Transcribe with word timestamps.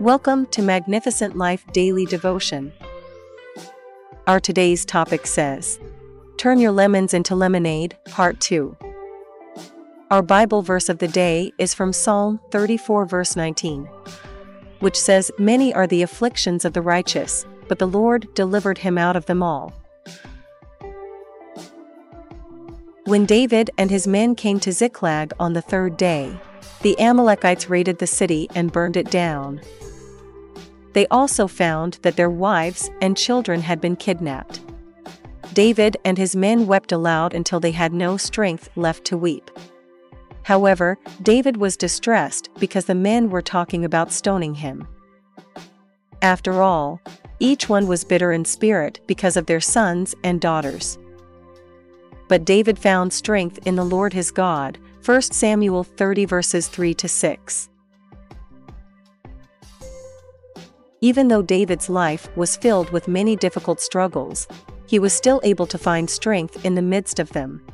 Welcome 0.00 0.46
to 0.46 0.62
Magnificent 0.62 1.36
Life 1.36 1.66
Daily 1.74 2.06
Devotion. 2.06 2.72
Our 4.26 4.40
today's 4.40 4.86
topic 4.86 5.26
says, 5.26 5.78
Turn 6.38 6.58
Your 6.58 6.72
Lemons 6.72 7.12
into 7.12 7.34
Lemonade, 7.34 7.98
Part 8.06 8.40
2. 8.40 8.74
Our 10.10 10.22
Bible 10.22 10.62
verse 10.62 10.88
of 10.88 11.00
the 11.00 11.06
day 11.06 11.52
is 11.58 11.74
from 11.74 11.92
Psalm 11.92 12.40
34, 12.50 13.04
verse 13.04 13.36
19, 13.36 13.90
which 14.78 14.98
says, 14.98 15.30
Many 15.38 15.74
are 15.74 15.86
the 15.86 16.00
afflictions 16.00 16.64
of 16.64 16.72
the 16.72 16.80
righteous, 16.80 17.44
but 17.68 17.78
the 17.78 17.86
Lord 17.86 18.32
delivered 18.32 18.78
him 18.78 18.96
out 18.96 19.16
of 19.16 19.26
them 19.26 19.42
all. 19.42 19.74
When 23.04 23.26
David 23.26 23.68
and 23.76 23.90
his 23.90 24.06
men 24.06 24.34
came 24.34 24.60
to 24.60 24.72
Ziklag 24.72 25.34
on 25.38 25.52
the 25.52 25.60
third 25.60 25.98
day, 25.98 26.40
the 26.82 26.98
Amalekites 26.98 27.68
raided 27.68 27.98
the 27.98 28.06
city 28.06 28.48
and 28.54 28.72
burned 28.72 28.96
it 28.96 29.10
down. 29.10 29.60
They 30.92 31.06
also 31.08 31.46
found 31.46 31.98
that 32.02 32.16
their 32.16 32.30
wives 32.30 32.90
and 33.00 33.16
children 33.16 33.60
had 33.60 33.80
been 33.80 33.96
kidnapped. 33.96 34.60
David 35.52 35.96
and 36.04 36.16
his 36.16 36.34
men 36.34 36.66
wept 36.66 36.92
aloud 36.92 37.34
until 37.34 37.60
they 37.60 37.72
had 37.72 37.92
no 37.92 38.16
strength 38.16 38.68
left 38.76 39.04
to 39.06 39.16
weep. 39.16 39.50
However, 40.42 40.98
David 41.22 41.56
was 41.56 41.76
distressed 41.76 42.48
because 42.58 42.86
the 42.86 42.94
men 42.94 43.30
were 43.30 43.42
talking 43.42 43.84
about 43.84 44.12
stoning 44.12 44.54
him. 44.54 44.86
After 46.22 46.62
all, 46.62 47.00
each 47.40 47.68
one 47.68 47.86
was 47.86 48.04
bitter 48.04 48.32
in 48.32 48.44
spirit 48.44 49.00
because 49.06 49.36
of 49.36 49.46
their 49.46 49.60
sons 49.60 50.14
and 50.24 50.40
daughters. 50.40 50.98
But 52.28 52.44
David 52.44 52.78
found 52.78 53.12
strength 53.12 53.58
in 53.66 53.76
the 53.76 53.84
Lord 53.84 54.12
his 54.12 54.30
God. 54.30 54.78
1 55.04 55.22
Samuel 55.22 55.82
30 55.82 56.26
verses 56.26 56.68
3 56.68 56.92
to 56.92 57.08
6. 57.08 57.70
Even 61.00 61.28
though 61.28 61.40
David's 61.40 61.88
life 61.88 62.28
was 62.36 62.58
filled 62.58 62.90
with 62.90 63.08
many 63.08 63.34
difficult 63.34 63.80
struggles, 63.80 64.46
he 64.86 64.98
was 64.98 65.14
still 65.14 65.40
able 65.42 65.66
to 65.66 65.78
find 65.78 66.10
strength 66.10 66.66
in 66.66 66.74
the 66.74 66.82
midst 66.82 67.18
of 67.18 67.30
them. 67.32 67.64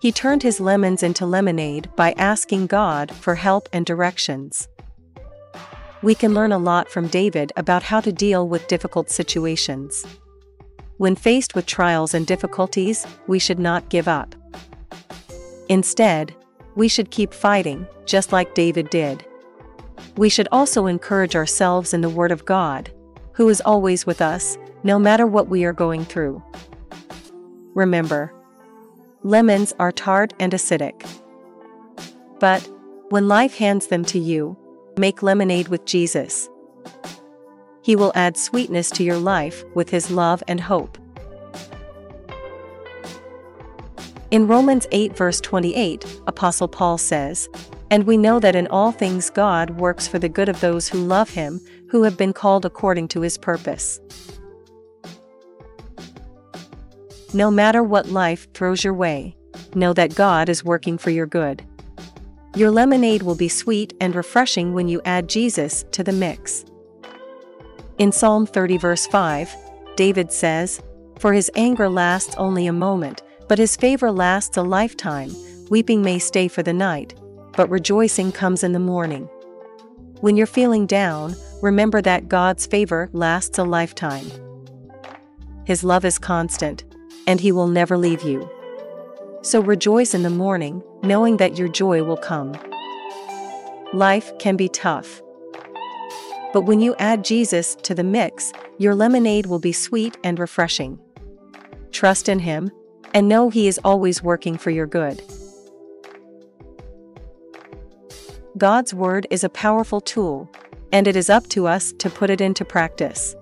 He 0.00 0.10
turned 0.10 0.42
his 0.42 0.58
lemons 0.58 1.02
into 1.02 1.26
lemonade 1.26 1.90
by 1.96 2.12
asking 2.12 2.68
God 2.68 3.12
for 3.12 3.34
help 3.34 3.68
and 3.74 3.84
directions. 3.84 4.68
We 6.00 6.14
can 6.14 6.32
learn 6.32 6.52
a 6.52 6.58
lot 6.58 6.88
from 6.88 7.08
David 7.08 7.52
about 7.56 7.82
how 7.82 8.00
to 8.00 8.10
deal 8.10 8.48
with 8.48 8.68
difficult 8.68 9.10
situations. 9.10 10.06
When 10.96 11.14
faced 11.14 11.54
with 11.54 11.66
trials 11.66 12.14
and 12.14 12.26
difficulties, 12.26 13.06
we 13.26 13.38
should 13.38 13.58
not 13.58 13.90
give 13.90 14.08
up. 14.08 14.34
Instead, 15.68 16.34
we 16.74 16.88
should 16.88 17.10
keep 17.10 17.34
fighting, 17.34 17.86
just 18.06 18.32
like 18.32 18.54
David 18.54 18.88
did. 18.90 19.26
We 20.16 20.28
should 20.28 20.48
also 20.52 20.86
encourage 20.86 21.36
ourselves 21.36 21.92
in 21.92 22.00
the 22.00 22.08
Word 22.08 22.32
of 22.32 22.44
God, 22.44 22.90
who 23.32 23.48
is 23.48 23.60
always 23.60 24.06
with 24.06 24.22
us, 24.22 24.56
no 24.84 24.98
matter 24.98 25.26
what 25.26 25.48
we 25.48 25.64
are 25.64 25.72
going 25.72 26.04
through. 26.04 26.42
Remember, 27.74 28.32
lemons 29.22 29.74
are 29.78 29.92
tart 29.92 30.32
and 30.38 30.52
acidic. 30.52 31.06
But, 32.40 32.68
when 33.10 33.28
life 33.28 33.56
hands 33.56 33.88
them 33.88 34.04
to 34.06 34.18
you, 34.18 34.56
make 34.96 35.22
lemonade 35.22 35.68
with 35.68 35.84
Jesus. 35.84 36.48
He 37.82 37.96
will 37.96 38.12
add 38.14 38.36
sweetness 38.36 38.90
to 38.92 39.04
your 39.04 39.18
life 39.18 39.64
with 39.74 39.90
His 39.90 40.10
love 40.10 40.42
and 40.46 40.60
hope. 40.60 40.98
In 44.30 44.46
Romans 44.46 44.86
8, 44.92 45.16
verse 45.16 45.40
28, 45.40 46.20
Apostle 46.26 46.68
Paul 46.68 46.98
says, 46.98 47.48
And 47.90 48.04
we 48.04 48.18
know 48.18 48.38
that 48.40 48.54
in 48.54 48.66
all 48.66 48.92
things 48.92 49.30
God 49.30 49.70
works 49.80 50.06
for 50.06 50.18
the 50.18 50.28
good 50.28 50.50
of 50.50 50.60
those 50.60 50.86
who 50.86 50.98
love 50.98 51.30
Him, 51.30 51.60
who 51.88 52.02
have 52.02 52.18
been 52.18 52.34
called 52.34 52.66
according 52.66 53.08
to 53.08 53.22
His 53.22 53.38
purpose. 53.38 54.00
No 57.32 57.50
matter 57.50 57.82
what 57.82 58.08
life 58.08 58.52
throws 58.52 58.84
your 58.84 58.92
way, 58.92 59.34
know 59.74 59.94
that 59.94 60.14
God 60.14 60.50
is 60.50 60.62
working 60.62 60.98
for 60.98 61.08
your 61.08 61.26
good. 61.26 61.64
Your 62.54 62.70
lemonade 62.70 63.22
will 63.22 63.34
be 63.34 63.48
sweet 63.48 63.94
and 63.98 64.14
refreshing 64.14 64.74
when 64.74 64.88
you 64.88 65.00
add 65.06 65.30
Jesus 65.30 65.86
to 65.92 66.04
the 66.04 66.12
mix. 66.12 66.66
In 67.96 68.12
Psalm 68.12 68.44
30, 68.44 68.76
verse 68.76 69.06
5, 69.06 69.56
David 69.96 70.30
says, 70.32 70.82
For 71.18 71.32
his 71.32 71.50
anger 71.54 71.88
lasts 71.88 72.34
only 72.36 72.66
a 72.66 72.72
moment, 72.72 73.22
but 73.48 73.58
his 73.58 73.76
favor 73.76 74.12
lasts 74.12 74.56
a 74.56 74.62
lifetime. 74.62 75.34
Weeping 75.70 76.02
may 76.02 76.18
stay 76.18 76.48
for 76.48 76.62
the 76.62 76.72
night, 76.72 77.14
but 77.56 77.68
rejoicing 77.70 78.32
comes 78.32 78.62
in 78.62 78.72
the 78.72 78.78
morning. 78.78 79.28
When 80.20 80.36
you're 80.36 80.46
feeling 80.46 80.86
down, 80.86 81.34
remember 81.62 82.02
that 82.02 82.28
God's 82.28 82.66
favor 82.66 83.08
lasts 83.12 83.58
a 83.58 83.64
lifetime. 83.64 84.30
His 85.64 85.84
love 85.84 86.04
is 86.04 86.18
constant, 86.18 86.84
and 87.26 87.40
he 87.40 87.52
will 87.52 87.68
never 87.68 87.96
leave 87.98 88.22
you. 88.22 88.48
So 89.42 89.60
rejoice 89.60 90.14
in 90.14 90.22
the 90.22 90.30
morning, 90.30 90.82
knowing 91.02 91.36
that 91.36 91.58
your 91.58 91.68
joy 91.68 92.02
will 92.02 92.16
come. 92.16 92.56
Life 93.92 94.36
can 94.38 94.56
be 94.56 94.68
tough. 94.68 95.22
But 96.52 96.62
when 96.62 96.80
you 96.80 96.96
add 96.98 97.24
Jesus 97.24 97.74
to 97.82 97.94
the 97.94 98.04
mix, 98.04 98.52
your 98.78 98.94
lemonade 98.94 99.46
will 99.46 99.58
be 99.58 99.72
sweet 99.72 100.16
and 100.24 100.38
refreshing. 100.38 100.98
Trust 101.92 102.28
in 102.28 102.38
Him, 102.38 102.70
and 103.14 103.28
know 103.28 103.50
He 103.50 103.68
is 103.68 103.80
always 103.84 104.22
working 104.22 104.58
for 104.58 104.70
your 104.70 104.86
good. 104.86 105.22
God's 108.56 108.92
Word 108.92 109.26
is 109.30 109.44
a 109.44 109.48
powerful 109.48 110.00
tool, 110.00 110.50
and 110.92 111.06
it 111.06 111.16
is 111.16 111.30
up 111.30 111.46
to 111.48 111.66
us 111.66 111.92
to 111.98 112.10
put 112.10 112.30
it 112.30 112.40
into 112.40 112.64
practice. 112.64 113.36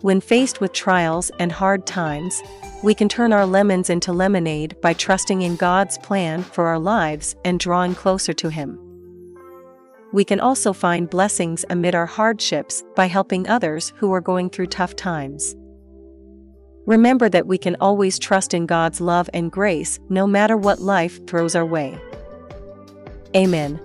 When 0.00 0.20
faced 0.20 0.60
with 0.60 0.72
trials 0.72 1.30
and 1.38 1.52
hard 1.52 1.86
times, 1.86 2.42
we 2.82 2.94
can 2.94 3.08
turn 3.08 3.32
our 3.32 3.46
lemons 3.46 3.90
into 3.90 4.12
lemonade 4.12 4.80
by 4.80 4.92
trusting 4.92 5.42
in 5.42 5.56
God's 5.56 5.98
plan 5.98 6.42
for 6.42 6.66
our 6.66 6.78
lives 6.78 7.36
and 7.44 7.60
drawing 7.60 7.94
closer 7.94 8.32
to 8.32 8.48
Him 8.48 8.78
we 10.12 10.24
can 10.24 10.40
also 10.40 10.72
find 10.72 11.08
blessings 11.08 11.64
amid 11.70 11.94
our 11.94 12.06
hardships 12.06 12.84
by 12.94 13.06
helping 13.06 13.48
others 13.48 13.92
who 13.96 14.12
are 14.12 14.20
going 14.20 14.50
through 14.50 14.66
tough 14.66 14.94
times. 14.94 15.56
Remember 16.86 17.28
that 17.28 17.46
we 17.46 17.58
can 17.58 17.76
always 17.80 18.18
trust 18.18 18.54
in 18.54 18.66
God's 18.66 19.00
love 19.00 19.30
and 19.32 19.52
grace 19.52 20.00
no 20.08 20.26
matter 20.26 20.56
what 20.56 20.80
life 20.80 21.24
throws 21.26 21.54
our 21.54 21.64
way. 21.64 21.98
Amen. 23.36 23.80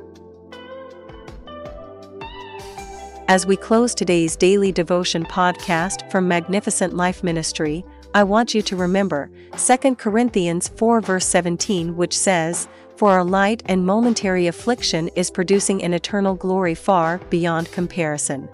As 3.27 3.45
we 3.45 3.57
close 3.57 3.93
today's 3.93 4.35
daily 4.35 4.71
devotion 4.71 5.25
podcast 5.25 6.09
from 6.09 6.27
Magnificent 6.27 6.95
Life 6.95 7.23
Ministry, 7.23 7.83
I 8.13 8.23
want 8.23 8.55
you 8.55 8.61
to 8.63 8.75
remember 8.75 9.29
2 9.57 9.95
Corinthians 9.95 10.69
4 10.69 11.01
verse 11.01 11.25
17 11.25 11.95
which 11.95 12.17
says, 12.17 12.67
for 12.95 13.11
our 13.11 13.23
light 13.23 13.61
and 13.67 13.85
momentary 13.85 14.47
affliction 14.47 15.07
is 15.09 15.29
producing 15.29 15.83
an 15.83 15.93
eternal 15.93 16.33
glory 16.33 16.73
far 16.73 17.19
beyond 17.29 17.71
comparison. 17.71 18.49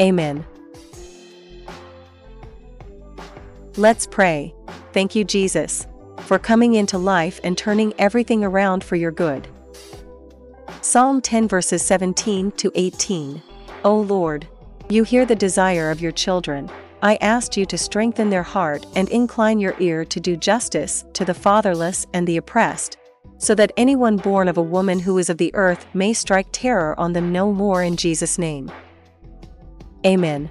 Amen. 0.00 0.46
Let's 3.78 4.06
pray. 4.06 4.54
Thank 4.92 5.14
you, 5.14 5.24
Jesus, 5.24 5.86
for 6.20 6.38
coming 6.38 6.74
into 6.74 6.98
life 6.98 7.40
and 7.42 7.56
turning 7.56 7.94
everything 7.98 8.44
around 8.44 8.84
for 8.84 8.96
your 8.96 9.10
good. 9.10 9.48
Psalm 10.82 11.22
10 11.22 11.48
verses 11.48 11.82
17 11.82 12.52
to 12.52 12.70
18. 12.74 13.40
O 13.84 13.98
Lord, 13.98 14.46
you 14.90 15.04
hear 15.04 15.24
the 15.24 15.34
desire 15.34 15.90
of 15.90 16.02
your 16.02 16.12
children. 16.12 16.70
I 17.00 17.16
asked 17.22 17.56
you 17.56 17.64
to 17.66 17.78
strengthen 17.78 18.28
their 18.28 18.42
heart 18.42 18.84
and 18.94 19.08
incline 19.08 19.58
your 19.58 19.74
ear 19.80 20.04
to 20.04 20.20
do 20.20 20.36
justice 20.36 21.06
to 21.14 21.24
the 21.24 21.32
fatherless 21.32 22.06
and 22.12 22.28
the 22.28 22.36
oppressed, 22.36 22.98
so 23.38 23.54
that 23.54 23.72
anyone 23.78 24.18
born 24.18 24.48
of 24.48 24.58
a 24.58 24.62
woman 24.62 25.00
who 25.00 25.16
is 25.16 25.30
of 25.30 25.38
the 25.38 25.54
earth 25.54 25.86
may 25.94 26.12
strike 26.12 26.48
terror 26.52 26.94
on 27.00 27.14
them 27.14 27.32
no 27.32 27.52
more 27.52 27.82
in 27.82 27.96
Jesus' 27.96 28.38
name. 28.38 28.70
Amen. 30.04 30.50